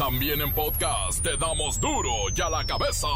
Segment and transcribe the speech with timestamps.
[0.00, 3.06] También en podcast te damos duro y a la cabeza.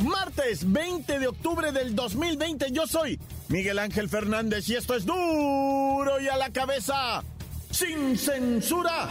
[0.00, 3.18] Martes 20 de octubre del 2020 yo soy
[3.48, 7.24] Miguel Ángel Fernández y esto es duro y a la cabeza
[7.70, 9.08] sin censura.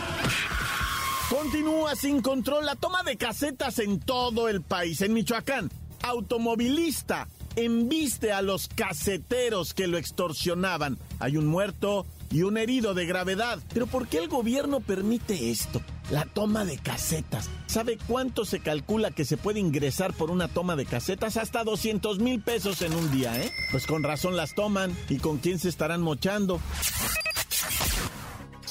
[1.29, 5.01] Continúa sin control la toma de casetas en todo el país.
[5.01, 5.69] En Michoacán,
[6.01, 10.97] automovilista embiste a los caseteros que lo extorsionaban.
[11.19, 13.59] Hay un muerto y un herido de gravedad.
[13.73, 15.81] Pero ¿por qué el gobierno permite esto?
[16.11, 17.49] La toma de casetas.
[17.65, 21.35] ¿Sabe cuánto se calcula que se puede ingresar por una toma de casetas?
[21.35, 23.51] Hasta 200 mil pesos en un día, ¿eh?
[23.71, 24.95] Pues con razón las toman.
[25.09, 26.61] ¿Y con quién se estarán mochando?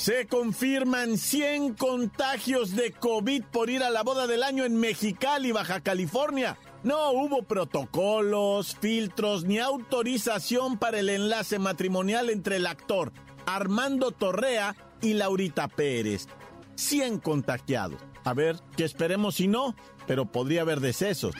[0.06, 5.50] Se confirman 100 contagios de COVID por ir a la boda del año en Mexicali,
[5.50, 6.56] Baja California.
[6.84, 13.12] No hubo protocolos, filtros ni autorización para el enlace matrimonial entre el actor
[13.46, 16.28] Armando Torrea y Laurita Pérez.
[16.76, 18.00] 100 contagiados.
[18.22, 19.74] A ver, que esperemos si no,
[20.06, 21.34] pero podría haber decesos.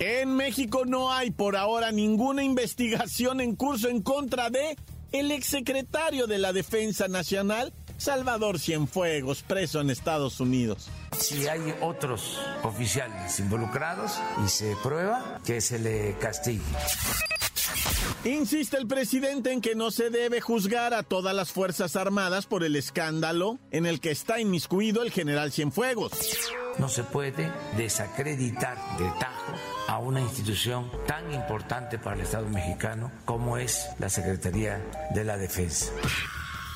[0.00, 4.76] En México no hay por ahora ninguna investigación en curso en contra de
[5.12, 10.88] el exsecretario de la Defensa Nacional, Salvador Cienfuegos, preso en Estados Unidos.
[11.18, 14.12] Si hay otros oficiales involucrados
[14.44, 16.62] y se prueba, que se le castigue.
[18.24, 22.64] Insiste el presidente en que no se debe juzgar a todas las Fuerzas Armadas por
[22.64, 26.12] el escándalo en el que está inmiscuido el general Cienfuegos.
[26.78, 33.12] No se puede desacreditar de tajo a una institución tan importante para el Estado mexicano
[33.26, 34.82] como es la Secretaría
[35.14, 35.92] de la Defensa.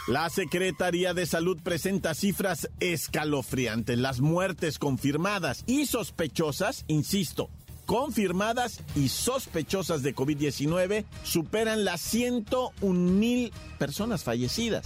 [0.06, 3.96] La Secretaría de Salud presenta cifras escalofriantes.
[3.96, 7.48] Las muertes confirmadas y sospechosas, insisto,
[7.86, 14.84] confirmadas y sospechosas de COVID-19 superan las 101 mil personas fallecidas.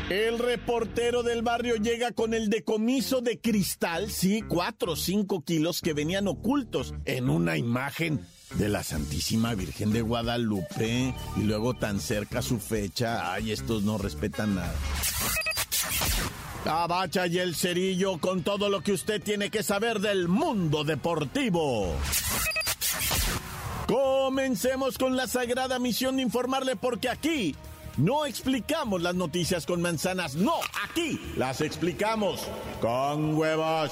[0.10, 5.82] El reportero del barrio llega con el decomiso de cristal, sí, 4 o 5 kilos
[5.82, 8.26] que venían ocultos en una imagen
[8.56, 13.34] de la Santísima Virgen de Guadalupe y luego tan cerca su fecha.
[13.34, 14.74] Ay, estos no respetan nada.
[16.66, 21.96] Abacha y el cerillo con todo lo que usted tiene que saber del mundo deportivo.
[23.88, 27.56] Comencemos con la sagrada misión de informarle porque aquí
[27.98, 30.54] no explicamos las noticias con manzanas, no,
[30.88, 32.48] aquí las explicamos
[32.80, 33.92] con huevos.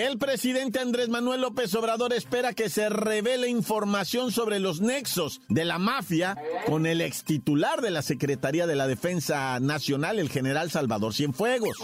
[0.00, 5.66] El presidente Andrés Manuel López Obrador espera que se revele información sobre los nexos de
[5.66, 10.70] la mafia con el ex titular de la Secretaría de la Defensa Nacional, el general
[10.70, 11.76] Salvador Cienfuegos.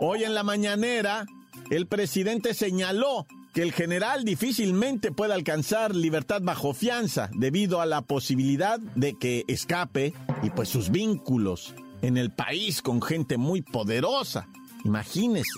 [0.00, 1.26] Hoy en la mañanera,
[1.68, 8.02] el presidente señaló que el general difícilmente puede alcanzar libertad bajo fianza debido a la
[8.02, 10.14] posibilidad de que escape
[10.44, 14.46] y pues sus vínculos en el país con gente muy poderosa.
[14.84, 15.50] Imagínese.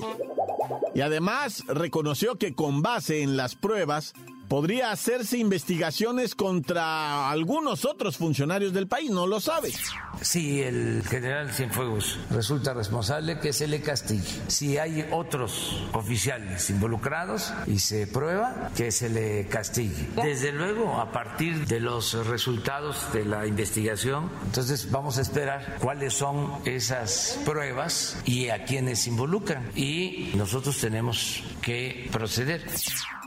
[0.95, 4.15] Y además reconoció que con base en las pruebas
[4.49, 9.73] podría hacerse investigaciones contra algunos otros funcionarios del país, no lo sabe.
[10.21, 14.25] Si el general Cienfuegos resulta responsable, que se le castigue.
[14.49, 20.09] Si hay otros oficiales involucrados y se prueba, que se le castigue.
[20.23, 26.15] Desde luego, a partir de los resultados de la investigación, entonces vamos a esperar cuáles
[26.15, 29.71] son esas pruebas y a quienes involucran.
[29.75, 32.65] Y nosotros tenemos que proceder.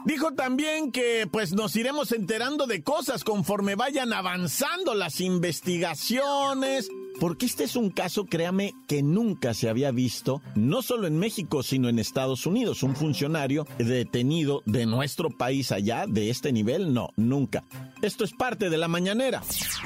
[0.06, 7.46] Dijo también que pues nos iremos enterando de cosas conforme vayan avanzando las investigaciones, porque
[7.46, 11.90] este es un caso, créame, que nunca se había visto, no solo en México, sino
[11.90, 12.84] en Estados Unidos.
[12.84, 17.64] Un funcionario detenido de nuestro país allá, de este nivel, no, nunca.
[18.02, 19.42] Esto es parte de la mañanera.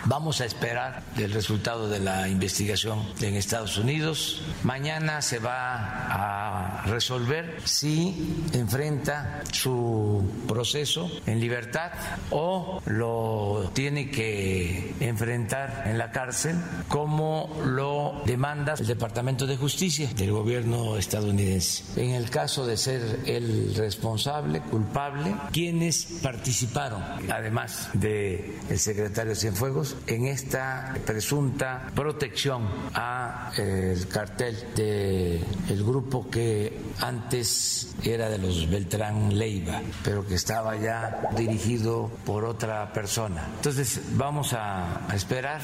[0.06, 4.42] Vamos a esperar el resultado de la investigación en Estados Unidos.
[4.64, 8.14] Mañana se va a resolver si
[8.54, 11.92] enfrenta su proceso en libertad
[12.30, 16.56] o lo tiene que enfrentar en la cárcel
[16.88, 17.23] como
[17.66, 21.84] lo demanda el Departamento de Justicia del gobierno estadounidense.
[22.02, 30.28] En el caso de ser el responsable, culpable, quienes participaron, además el secretario Cienfuegos, en
[30.28, 38.70] esta presunta protección a eh, el cartel del el grupo que antes era de los
[38.70, 43.48] Beltrán Leiva, pero que estaba ya dirigido por otra persona.
[43.58, 45.62] Entonces vamos a esperar.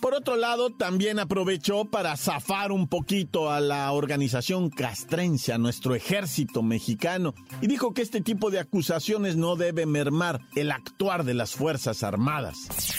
[0.00, 5.94] Por otro lado, también aprovechó para zafar un poquito a la organización castrense, a nuestro
[5.94, 11.34] ejército mexicano, y dijo que este tipo de acusaciones no debe mermar el actuar de
[11.34, 12.56] las Fuerzas Armadas.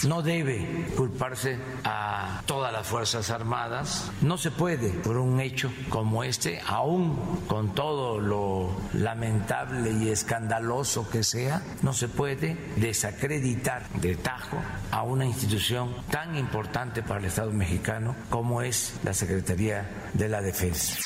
[0.07, 4.12] No debe culparse a todas las Fuerzas Armadas.
[4.21, 7.18] No se puede por un hecho como este, aún
[7.48, 14.57] con todo lo lamentable y escandaloso que sea, no se puede desacreditar de tajo
[14.92, 20.42] a una institución tan importante para el Estado mexicano como es la Secretaría de la
[20.42, 20.98] Defensa.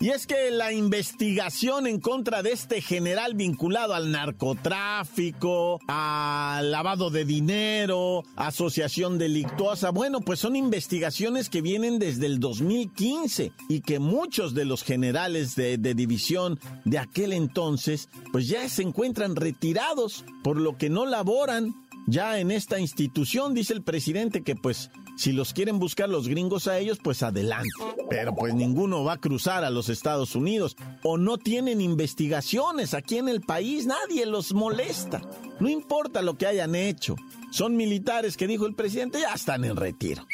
[0.00, 7.10] Y es que la investigación en contra de este general vinculado al narcotráfico, al lavado
[7.10, 13.98] de dinero, asociación delictuosa, bueno, pues son investigaciones que vienen desde el 2015 y que
[13.98, 20.24] muchos de los generales de, de división de aquel entonces, pues ya se encuentran retirados,
[20.44, 21.74] por lo que no laboran
[22.06, 26.68] ya en esta institución, dice el presidente que pues si los quieren buscar los gringos
[26.68, 27.68] a ellos, pues adelante.
[28.08, 33.18] Pero pues ninguno va a cruzar a los Estados Unidos o no tienen investigaciones aquí
[33.18, 35.20] en el país, nadie los molesta.
[35.58, 37.16] No importa lo que hayan hecho.
[37.50, 40.24] Son militares que dijo el presidente, ya están en retiro.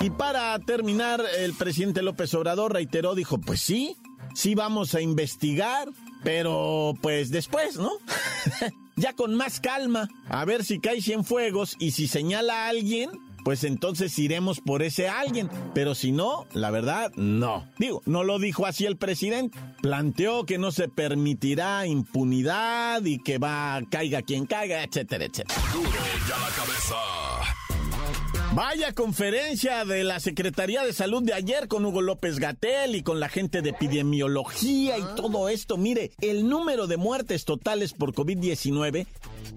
[0.00, 3.96] Y para terminar, el presidente López Obrador reiteró, dijo, pues sí,
[4.34, 5.88] sí vamos a investigar,
[6.24, 7.92] pero pues después, ¿no?
[8.96, 13.10] ya con más calma, a ver si cae fuegos y si señala a alguien,
[13.44, 15.50] pues entonces iremos por ese alguien.
[15.74, 17.68] Pero si no, la verdad, no.
[17.78, 19.58] Digo, no lo dijo así el presidente.
[19.82, 25.60] Planteó que no se permitirá impunidad y que va, caiga quien caiga, etcétera, etcétera.
[28.54, 33.18] Vaya conferencia de la Secretaría de Salud de ayer con Hugo López Gatel y con
[33.18, 35.76] la gente de epidemiología y todo esto.
[35.76, 39.08] Mire, el número de muertes totales por COVID-19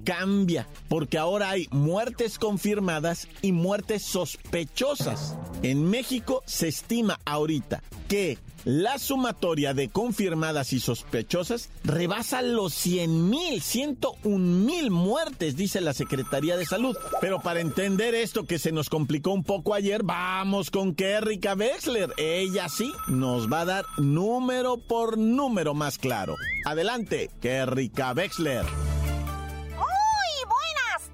[0.03, 5.35] cambia, porque ahora hay muertes confirmadas y muertes sospechosas.
[5.61, 13.29] En México se estima ahorita que la sumatoria de confirmadas y sospechosas rebasa los 100
[13.29, 16.97] mil, 101 mil muertes, dice la Secretaría de Salud.
[17.21, 22.13] Pero para entender esto que se nos complicó un poco ayer, vamos con Kerrika Wexler.
[22.17, 26.35] Ella sí nos va a dar número por número más claro.
[26.65, 28.65] Adelante, Kerrika Wexler.
[28.65, 31.09] Muy buenas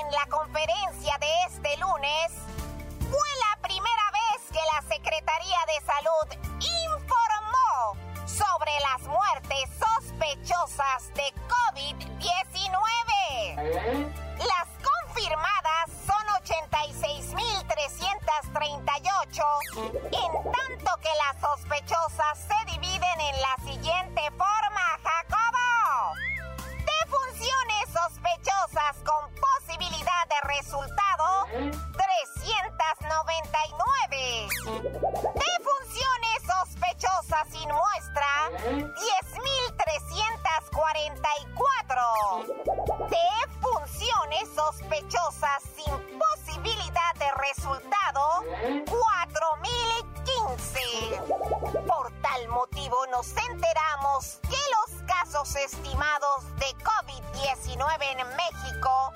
[0.00, 2.32] en la conferencia de este lunes
[2.98, 6.26] fue la primera vez que la Secretaría de Salud
[6.58, 7.33] informó
[53.94, 59.12] que los casos estimados de COVID-19 en México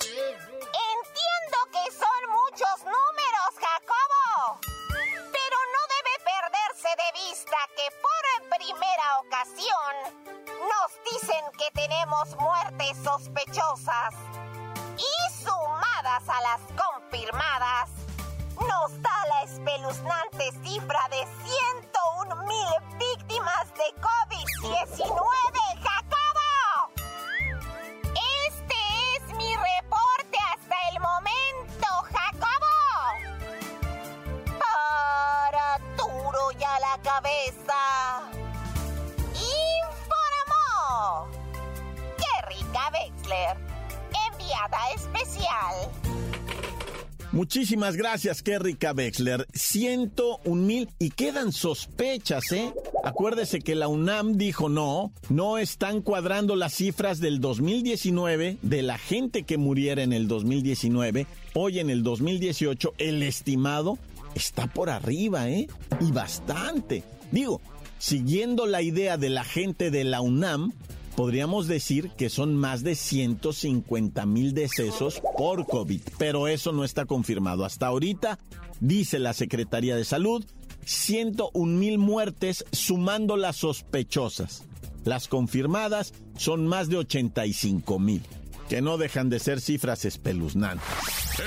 [47.31, 49.45] Muchísimas gracias, Kerrika Wexler.
[49.53, 52.73] 101 mil y quedan sospechas, ¿eh?
[53.03, 58.97] Acuérdese que la UNAM dijo no, no están cuadrando las cifras del 2019, de la
[58.97, 61.27] gente que muriera en el 2019.
[61.53, 63.99] Hoy en el 2018, el estimado
[64.33, 65.67] está por arriba, ¿eh?
[65.99, 67.03] Y bastante.
[67.31, 67.61] Digo,
[67.99, 70.73] siguiendo la idea de la gente de la UNAM,
[71.17, 77.05] podríamos decir que son más de 150 mil decesos por COVID, pero eso no está
[77.05, 77.65] confirmado.
[77.65, 78.37] Hasta ahorita,
[78.81, 80.45] dice la Secretaría de Salud,
[80.85, 84.63] 101 mil muertes sumando las sospechosas.
[85.05, 88.21] Las confirmadas son más de 85 mil,
[88.69, 90.85] que no dejan de ser cifras espeluznantes.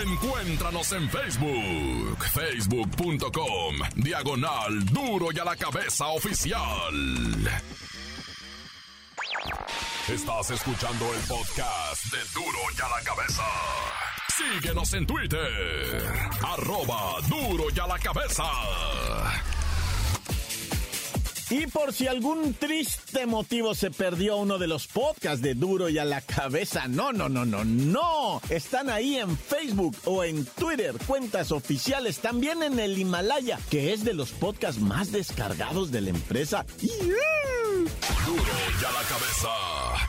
[0.04, 6.58] Encuéntranos en Facebook, facebook.com, diagonal duro y a la cabeza oficial.
[10.12, 13.42] Estás escuchando el podcast de Duro y a la Cabeza.
[14.36, 16.02] Síguenos en Twitter.
[16.42, 18.44] Arroba Duro y a la Cabeza.
[21.50, 25.98] Y por si algún triste motivo se perdió uno de los podcasts de Duro y
[25.98, 28.40] a la cabeza, no, no, no, no, no.
[28.48, 34.04] Están ahí en Facebook o en Twitter, cuentas oficiales, también en el Himalaya, que es
[34.04, 36.64] de los podcasts más descargados de la empresa.
[36.78, 39.99] Duro y a la cabeza.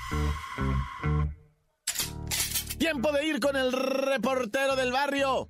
[2.77, 5.49] Tiempo de ir con el reportero del barrio.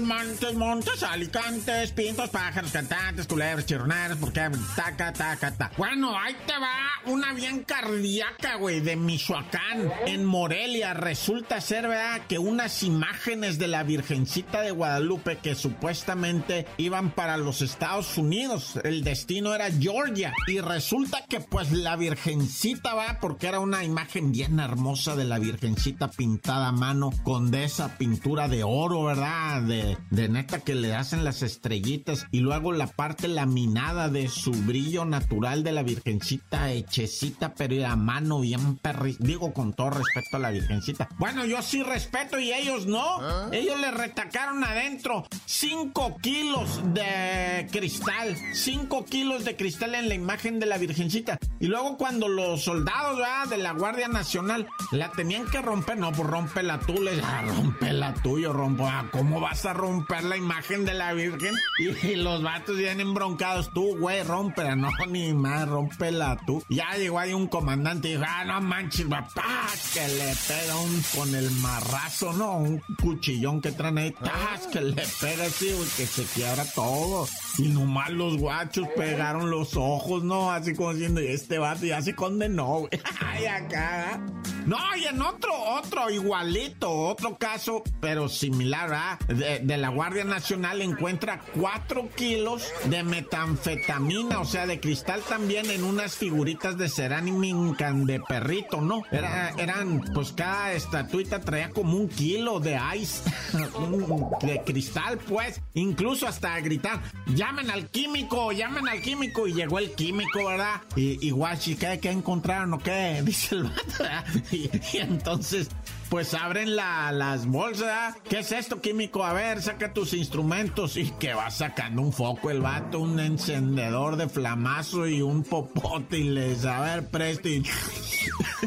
[0.00, 4.40] Montes, montes, alicantes, pintos, pájaros, cantantes, culebras, chirroneros, porque
[4.76, 5.72] taca, taca, taca.
[5.76, 10.94] Bueno, ahí te va una bien cardíaca, güey, de Michoacán, en Morelia.
[10.94, 17.36] Resulta ser, ¿verdad?, que unas imágenes de la Virgencita de Guadalupe que supuestamente iban para
[17.36, 18.78] los Estados Unidos.
[18.84, 20.32] El destino era Georgia.
[20.46, 25.38] Y resulta que, pues, la Virgencita va, porque era una imagen bien hermosa de la
[25.38, 29.62] Virgencita pintada a mano con de esa pintura de oro, ¿verdad?
[30.10, 35.04] De, neta que le hacen las estrellitas y luego la parte laminada de su brillo
[35.04, 39.16] natural de la virgencita hechecita, pero a mano bien perri...
[39.18, 41.08] Digo con todo respeto a la virgencita.
[41.18, 43.50] Bueno, yo sí respeto y ellos no.
[43.52, 48.36] Ellos le retacaron adentro 5 kilos de cristal.
[48.52, 51.38] 5 kilos de cristal en la imagen de la virgencita.
[51.60, 53.18] Y luego cuando los soldados
[53.50, 58.14] de la Guardia Nacional la tenían que romper, no, pues rompela tú, les ah, rompela
[58.22, 58.86] tú, yo rompo.
[58.86, 63.70] Ah, ¿Cómo vas a romper la imagen de la Virgen y, los vatos vienen embroncados.
[63.72, 66.62] Tú, güey, rómpela, no, ni más, rómpela tú.
[66.68, 71.02] Ya llegó ahí un comandante y dijo, ah, no manches, papá, que le pega un
[71.14, 72.58] con el marrazo, ¿no?
[72.58, 77.26] Un cuchillón que traen ahí, tas, que le pega así, güey, que se quiebra todo.
[77.58, 80.50] Y nomás los guachos pegaron los ojos, ¿no?
[80.50, 82.90] Así como diciendo, este vato ya se condenó, güey.
[83.20, 84.20] Ay, acá.
[84.66, 89.18] No, y en otro, otro igualito, otro caso, pero similar, ¿ah?
[89.28, 95.70] De, de la Guardia Nacional encuentra 4 kilos de metanfetamina, o sea, de cristal también
[95.70, 99.02] en unas figuritas de cerámica de perrito, ¿no?
[99.12, 103.22] Era, eran, pues cada estatuita traía como un kilo de ice,
[104.40, 105.60] de cristal, pues.
[105.74, 109.46] Incluso hasta gritar, llamen al químico, llamen al químico.
[109.46, 110.80] Y llegó el químico, ¿verdad?
[110.96, 113.20] Y, y guachi, ¿qué, ¿qué encontraron o qué?
[113.28, 114.04] Dice el vato,
[114.50, 115.68] y entonces
[116.08, 118.16] pues abren la, las bolsas.
[118.28, 119.24] ¿Qué es esto, químico?
[119.24, 120.96] A ver, saca tus instrumentos.
[120.96, 126.18] Y que va sacando un foco el vato, un encendedor de flamazo y un popote.
[126.18, 127.48] Y les, a ver, presto.
[127.48, 127.62] Y...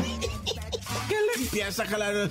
[1.09, 2.29] ¿Qué le empieza a jalar?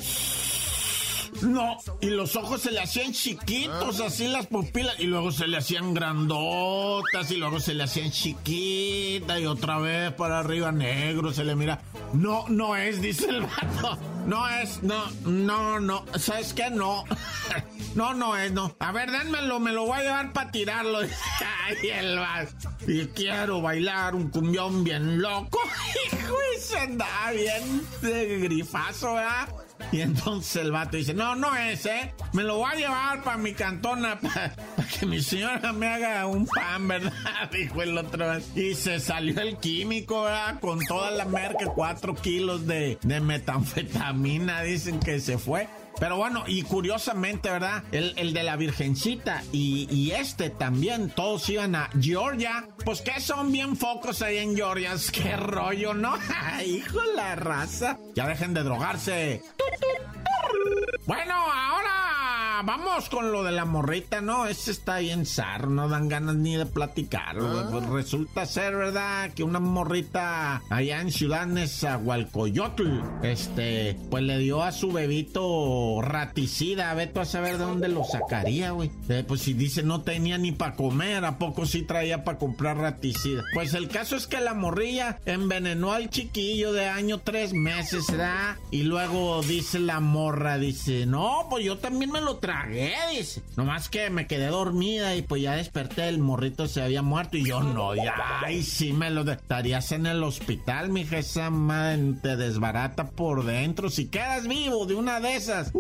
[1.43, 5.57] No, y los ojos se le hacían chiquitos, así las pupilas, y luego se le
[5.57, 11.45] hacían grandotas, y luego se le hacían chiquitas, y otra vez para arriba negro, se
[11.45, 11.81] le mira.
[12.13, 13.99] No, no es, dice el vato.
[14.31, 16.05] No es, no, no, no.
[16.17, 16.71] ¿Sabes qué?
[16.71, 17.05] No.
[17.97, 18.77] No, no es, no.
[18.79, 21.01] A ver, dénmelo, me lo voy a llevar para tirarlo.
[21.67, 22.71] Ay, el vato.
[22.87, 25.59] Y quiero bailar un cumbión bien loco.
[26.07, 29.49] Hijo, se anda bien de grifazo, ¿verdad?
[29.93, 32.13] Y entonces el vato dice, no, no es, ¿eh?
[32.33, 34.55] Me lo voy a llevar para mi cantona, para
[34.89, 37.13] que mi señora me haga un pan, ¿verdad?
[37.53, 38.39] Dijo el otro.
[38.55, 40.61] Y se salió el químico, ¿verdad?
[40.61, 45.69] Con toda la merca, cuatro kilos de, de metanfetamina, dicen que se fue.
[45.99, 47.85] Pero bueno, y curiosamente, ¿verdad?
[47.93, 52.69] El, de la Virgencita y, y, este también, todos iban a Georgia.
[52.85, 54.95] Pues que son bien focos ahí en Georgia.
[55.13, 56.15] Qué rollo, ¿no?
[56.67, 57.99] Hijo la raza.
[58.15, 59.43] Ya dejen de drogarse.
[61.07, 61.90] Bueno, ahora
[62.63, 64.47] vamos con lo de la morrita, ¿no?
[64.47, 67.37] Ese está bien zar, no dan ganas ni de platicar.
[67.71, 69.31] Pues resulta ser, ¿verdad?
[69.33, 76.93] Que una morrita allá en Ciudad Nezahualcoyotl, este, pues le dio a su bebito raticida.
[76.95, 78.91] Veto a saber de dónde lo sacaría, güey.
[79.09, 82.77] Eh, pues si dice no tenía ni para comer, ¿a poco sí traía para comprar
[82.77, 83.43] raticida?
[83.55, 88.57] Pues el caso es que la morrilla envenenó al chiquillo de año tres meses, ¿verdad?
[88.71, 93.43] Y luego dice la morra, dice, no, pues yo también me lo tragué, dice.
[93.57, 97.45] Nomás que me quedé dormida y pues ya desperté, el morrito se había muerto y
[97.45, 102.37] yo no, ya, ay, sí me lo estarías en el hospital, mija, esa madre te
[102.37, 103.89] desbarata por dentro.
[103.89, 105.73] Si quedas vivo de una de esas,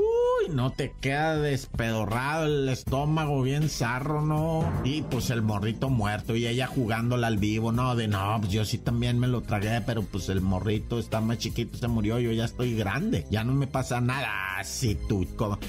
[0.53, 4.71] no te queda despedorrado el estómago bien zarro, ¿no?
[4.85, 7.97] Y pues el morrito muerto y ella jugándola al vivo, ¿no?
[7.97, 11.39] De no, pues yo sí también me lo tragué, pero pues el morrito está más
[11.39, 15.27] chiquito, se murió, yo ya estoy grande, ya no me pasa nada, sí, tú,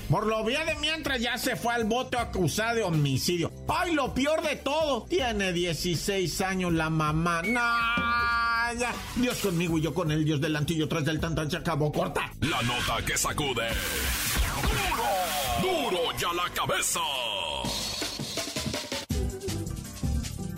[0.09, 3.51] Por lo bien de mientras ya se fue al bote acusado de homicidio.
[3.67, 5.05] ¡Ay, lo peor de todo!
[5.05, 7.41] Tiene 16 años la mamá.
[7.43, 8.10] ¡No!
[9.15, 11.91] Dios conmigo y yo con él, Dios delante y yo tras del tan se acabó
[11.91, 12.31] corta.
[12.41, 13.67] La nota que sacude.
[14.61, 15.89] ¡Duro!
[15.91, 17.01] ¡Duro ya la cabeza!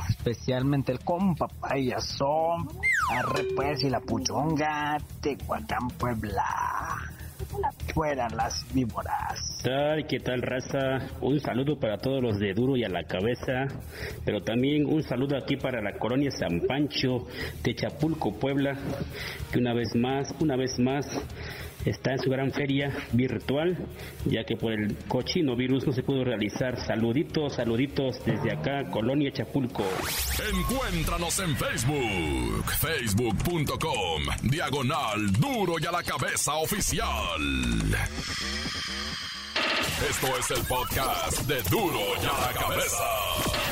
[0.08, 2.68] especialmente el compa payasón,
[3.10, 6.44] arre pues y la puchonga, Tehuacán, Puebla.
[7.92, 9.60] Fuera las víboras.
[9.64, 10.06] tal?
[10.06, 11.08] ¿Qué tal, raza?
[11.20, 13.66] Un saludo para todos los de Duro y a la cabeza,
[14.24, 17.26] pero también un saludo aquí para la colonia San Pancho
[17.64, 18.76] de Chapulco, Puebla,
[19.50, 21.04] que una vez más, una vez más,
[21.84, 23.76] está en su gran feria virtual,
[24.24, 26.78] ya que por el cochino virus no se pudo realizar.
[26.86, 29.84] Saluditos, saluditos desde acá, Colonia Chapulco.
[30.52, 37.40] Encuéntranos en Facebook, facebook.com, diagonal duro y a la cabeza oficial.
[40.08, 43.71] Esto es el podcast de duro y a la cabeza.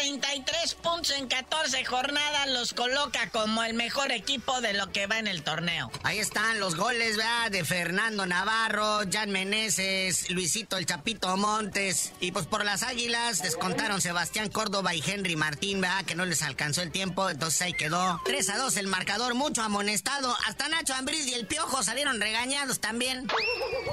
[0.00, 5.18] 33 puntos en 14 jornadas, los coloca como el mejor equipo de lo que va
[5.18, 5.90] en el torneo.
[6.04, 7.50] Ahí están los goles, ¿verdad?
[7.50, 12.12] De Fernando Navarro, Jan Meneses, Luisito el Chapito Montes.
[12.18, 16.06] Y pues por las águilas descontaron Sebastián Córdoba y Henry Martín, ¿verdad?
[16.06, 18.22] Que no les alcanzó el tiempo, entonces ahí quedó.
[18.24, 20.34] 3 a 2 el marcador, mucho amonestado.
[20.46, 23.28] Hasta Nacho Ambriz y el Piojo salieron regañados también.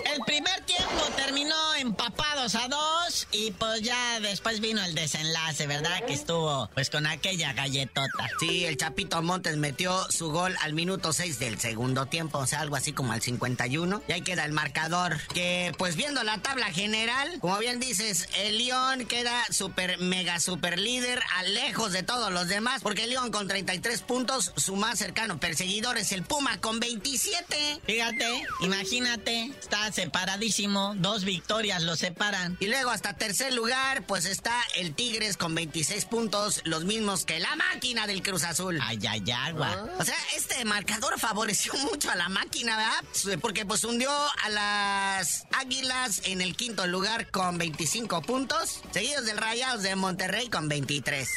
[0.05, 5.96] El primer tiempo terminó empapados a dos y pues ya después vino el desenlace, ¿verdad?
[6.05, 8.29] Que estuvo pues con aquella galletota.
[8.39, 12.62] Sí, el Chapito Montes metió su gol al minuto 6 del segundo tiempo, o sea,
[12.62, 14.01] algo así como al 51.
[14.07, 18.57] Y ahí queda el marcador, que pues viendo la tabla general, como bien dices, el
[18.57, 23.31] León queda super, mega, super líder, a lejos de todos los demás, porque el León
[23.31, 27.81] con 33 puntos, su más cercano perseguidor es el Puma con 27.
[27.86, 32.57] Fíjate, imagínate, está separadísimo, dos victorias lo separan.
[32.60, 35.55] Y luego hasta tercer lugar, pues está el Tigres con
[35.88, 38.78] 26 puntos, los mismos que la máquina del Cruz Azul.
[38.84, 39.88] Ay, ay, agua.
[39.97, 43.39] O sea, este marcador favoreció mucho a la máquina, ¿verdad?
[43.39, 49.38] Porque pues hundió a las Águilas en el quinto lugar con 25 puntos, seguidos del
[49.38, 51.30] Rayados de Monterrey con 23.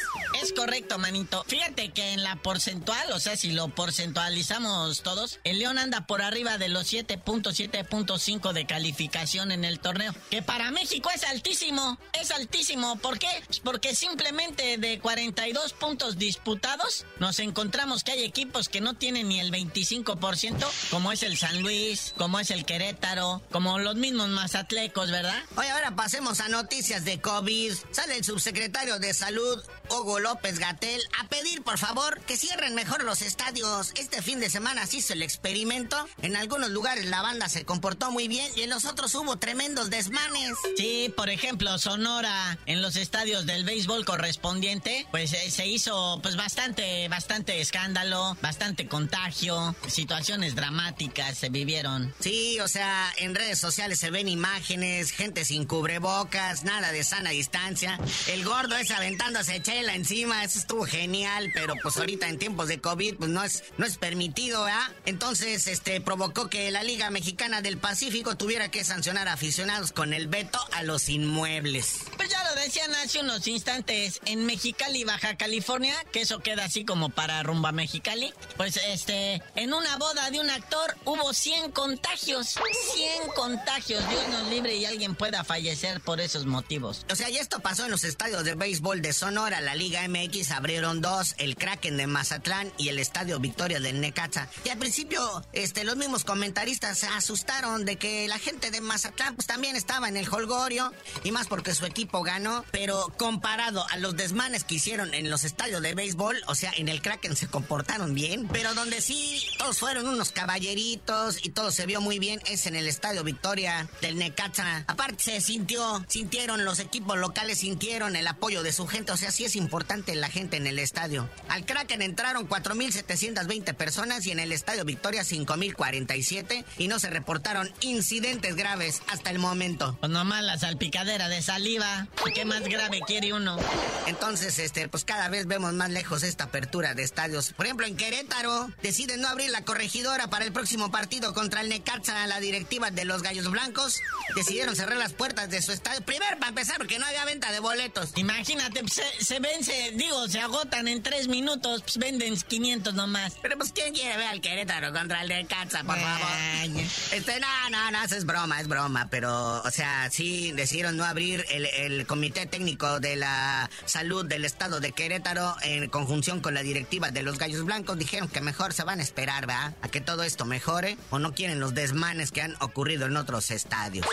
[0.43, 1.45] Es correcto, manito.
[1.47, 6.23] Fíjate que en la porcentual, o sea, si lo porcentualizamos todos, el León anda por
[6.23, 10.13] arriba de los 7.7.5 de calificación en el torneo.
[10.29, 11.99] Que para México es altísimo.
[12.21, 12.97] Es altísimo.
[12.97, 13.29] ¿Por qué?
[13.47, 19.29] Pues porque simplemente de 42 puntos disputados, nos encontramos que hay equipos que no tienen
[19.29, 24.29] ni el 25%, como es el San Luis, como es el Querétaro, como los mismos
[24.31, 25.43] mazatlecos, ¿verdad?
[25.57, 27.75] Oye, ahora pasemos a noticias de COVID.
[27.91, 33.05] Sale el subsecretario de Salud, Hugo López Gatel, a pedir por favor que cierren mejor
[33.05, 33.93] los estadios.
[33.97, 36.09] Este fin de semana se hizo el experimento.
[36.23, 39.91] En algunos lugares la banda se comportó muy bien y en los otros hubo tremendos
[39.91, 40.53] desmanes.
[40.77, 46.37] Sí, por ejemplo, Sonora, en los estadios del béisbol correspondiente, pues eh, se hizo pues
[46.37, 52.15] bastante, bastante escándalo, bastante contagio, situaciones dramáticas se vivieron.
[52.21, 57.31] Sí, o sea, en redes sociales se ven imágenes, gente sin cubrebocas, nada de sana
[57.31, 57.99] distancia.
[58.29, 62.81] El gordo es aventándose chela encima, eso estuvo genial, pero pues ahorita en tiempos de
[62.81, 64.91] COVID pues no es, no es permitido, ¿verdad?
[65.07, 70.13] Entonces, este, provocó que la Liga Mexicana del Pacífico tuviera que sancionar a aficionados con
[70.13, 72.01] el veto a los inmuebles.
[72.17, 76.85] Pues ya lo decían hace unos instantes, en Mexicali, Baja California, que eso queda así
[76.85, 82.59] como para rumba Mexicali, pues este, en una boda de un actor hubo 100 contagios,
[82.95, 87.07] 100 contagios, Dios nos libre y alguien pueda fallecer por esos motivos.
[87.11, 90.51] O sea, y esto pasó en los estadios de béisbol de Sonora, la Liga MX
[90.51, 94.49] abrieron dos, el Kraken de Mazatlán y el Estadio Victoria de Necaxa.
[94.65, 99.37] Y al principio, este, los mismos comentaristas se asustaron de que la gente de Mazatlán
[99.37, 103.97] pues también estaba en el holgorio, y más porque su equipo ganó, pero comparado a
[103.99, 107.47] los desmanes que hicieron en los estadios de béisbol, o sea, en el Kraken se
[107.47, 112.41] comportaron bien, pero donde sí todos fueron unos caballeritos y todo se vio muy bien
[112.47, 114.83] es en el Estadio Victoria del Necaxa.
[114.89, 119.31] Aparte se sintió, sintieron los equipos locales, sintieron el apoyo de su gente, o sea,
[119.31, 121.29] sí es importante la gente en el estadio.
[121.49, 127.69] Al Kraken entraron 4.720 personas y en el Estadio Victoria 5.047 y no se reportaron
[127.81, 129.97] incidentes graves hasta el momento.
[129.99, 132.07] Pues nomás la salpicadera de saliva.
[132.33, 133.59] ¿Qué más grave quiere uno?
[134.07, 137.53] Entonces, este, pues cada vez vemos más lejos esta apertura de estadios.
[137.53, 141.71] Por ejemplo, en Querétaro deciden no abrir la corregidora para el próximo partido contra el
[141.71, 142.25] Necaxa.
[142.29, 144.01] La directiva de los Gallos Blancos
[144.37, 146.03] decidieron cerrar las puertas de su estadio.
[146.03, 148.13] Primero, para empezar, porque no había venta de boletos.
[148.15, 153.35] Imagínate, pues, se, se vence, digo, se agotan en tres minutos, pues venden 500 nomás.
[153.41, 156.29] Pero pues, ¿quién quiere ver al Querétaro contra el Necaxa, por favor?
[156.61, 156.89] Ay.
[157.13, 161.05] Este, no, no, no, eso es broma, es broma, pero, o sea, sí decidieron no
[161.05, 166.55] abrir el, el Comité Técnico de la Salud del Estado de Querétaro en conjunción con
[166.55, 167.99] la directiva de los Gallos Blancos.
[167.99, 169.75] Dijeron que mejor se van a esperar, ¿verdad?
[169.83, 173.51] A que todo esto mejore o no quieren los desmanes que han ocurrido en otros
[173.51, 174.07] estadios.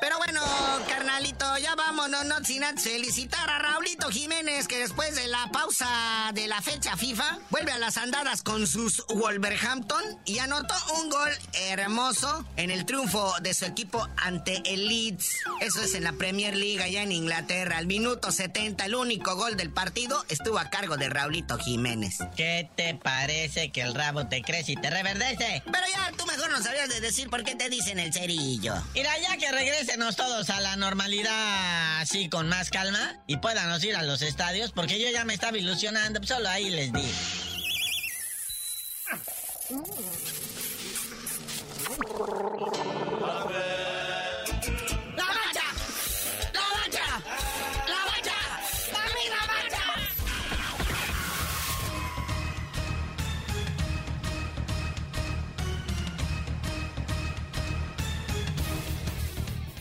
[0.00, 0.40] Pero bueno,
[1.10, 6.30] carnalito, ya vámonos, no sin antes felicitar a Raulito Jiménez, que después de la pausa
[6.34, 11.30] de la fecha FIFA, vuelve a las andadas con sus Wolverhampton y anotó un gol
[11.52, 15.36] hermoso en el triunfo de su equipo ante el Leeds.
[15.60, 17.78] Eso es en la Premier League allá en Inglaterra.
[17.78, 22.18] Al minuto 70, el único gol del partido estuvo a cargo de Raulito Jiménez.
[22.36, 25.62] ¿Qué te parece que el rabo te crece y te reverdece?
[25.64, 28.74] Pero ya, tú mejor no sabías de decir por qué te dicen el cerillo.
[28.94, 30.99] Mira, ya que regresenos todos a la normalidad
[32.00, 35.56] así con más calma y puedanos ir a los estadios, porque yo ya me estaba
[35.56, 37.08] ilusionando, pues solo ahí les digo.
[43.20, 43.44] ¡La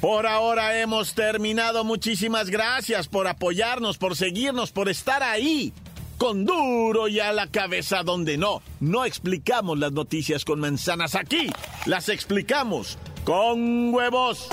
[0.01, 1.83] Por ahora hemos terminado.
[1.83, 5.73] Muchísimas gracias por apoyarnos, por seguirnos, por estar ahí.
[6.17, 8.61] Con duro y a la cabeza donde no.
[8.79, 11.49] No explicamos las noticias con manzanas aquí.
[11.85, 14.47] Las explicamos con huevos.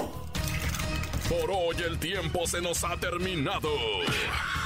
[1.28, 3.70] Por hoy el tiempo se nos ha terminado.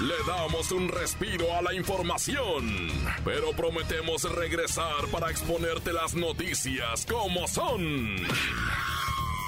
[0.02, 2.88] Le damos un respiro a la información,
[3.24, 8.16] pero prometemos regresar para exponerte las noticias como son.